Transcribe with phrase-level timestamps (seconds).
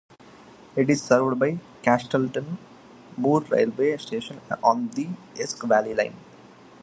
[0.75, 2.57] It is served by Castleton
[3.17, 6.15] Moor railway station on the Esk Valley Line.